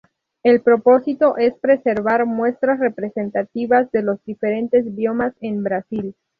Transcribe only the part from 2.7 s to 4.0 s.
representativas